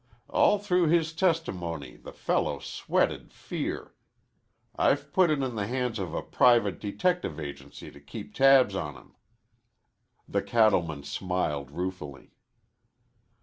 [0.29, 3.93] All through his testimony the fellow sweated fear.
[4.75, 8.95] I've put it in the hands of a private detective agency to keep tabs on
[8.95, 9.13] him."
[10.27, 12.33] The cattleman smiled ruefully.